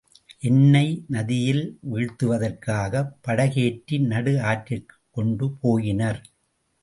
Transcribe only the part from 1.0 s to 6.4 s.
நதியில் வீழ்த்துவதற்காகப் படகேற்றி நடு ஆற்றிற்குக்கொண்டு போயினர்.